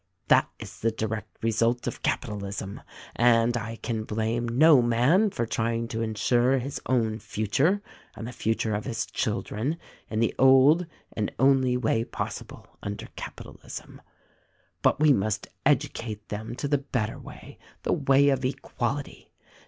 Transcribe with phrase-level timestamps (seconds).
[0.29, 2.81] That is the direct result of capitalism,
[3.15, 7.83] and I can blame no man for trying to insure his own future
[8.15, 9.77] and the future of his children
[10.09, 14.01] in the old and only way possible under capitalism.
[14.81, 19.31] But we must educate them to the better way, the way of Equality.